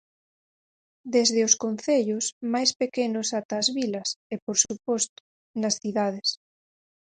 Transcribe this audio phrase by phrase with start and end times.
[1.15, 5.19] Desde os concellos máis pequenos ata as vilas e, por suposto,
[5.61, 6.29] nas cidades.